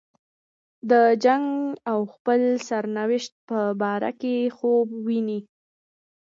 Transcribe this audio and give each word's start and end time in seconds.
د 0.89 0.91
جنګ 1.23 1.45
او 1.91 1.99
خپل 2.13 2.41
سرنوشت 2.67 3.31
په 3.49 3.59
باره 3.81 4.11
کې 4.21 4.35
خوب 4.57 4.87
ویني. 5.05 5.39